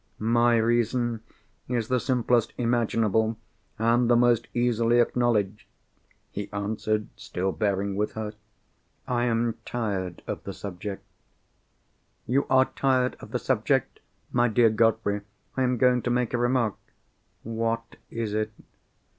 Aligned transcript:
"My 0.17 0.57
reason 0.57 1.21
is 1.67 1.87
the 1.87 1.99
simplest 1.99 2.53
imaginable, 2.57 3.37
and 3.77 4.09
the 4.09 4.15
most 4.15 4.47
easily 4.51 4.97
acknowledged," 4.99 5.67
he 6.31 6.51
answered, 6.51 7.09
still 7.15 7.51
bearing 7.51 7.95
with 7.95 8.13
her. 8.13 8.33
"I 9.07 9.25
am 9.25 9.57
tired 9.63 10.23
of 10.25 10.43
the 10.43 10.53
subject." 10.53 11.03
"You 12.25 12.47
are 12.49 12.65
tired 12.75 13.15
of 13.19 13.29
the 13.29 13.37
subject? 13.37 13.99
My 14.31 14.47
dear 14.47 14.71
Godfrey, 14.71 15.21
I 15.55 15.61
am 15.61 15.77
going 15.77 16.01
to 16.01 16.09
make 16.09 16.33
a 16.33 16.37
remark." 16.39 16.77
"What 17.43 17.97
is 18.09 18.33
it?" 18.33 18.51